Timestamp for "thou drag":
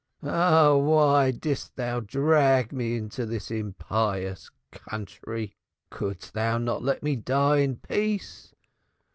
1.75-2.71